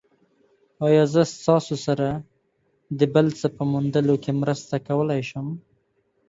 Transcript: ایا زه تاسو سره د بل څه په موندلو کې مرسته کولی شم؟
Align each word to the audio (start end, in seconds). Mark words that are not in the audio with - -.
ایا 0.85 1.03
زه 1.13 1.21
تاسو 1.47 1.73
سره 1.85 2.07
د 2.99 3.01
بل 3.13 3.27
څه 3.39 3.47
په 3.55 3.63
موندلو 3.71 4.15
کې 4.23 4.31
مرسته 4.41 4.75
کولی 4.87 5.21
شم؟ 5.29 5.47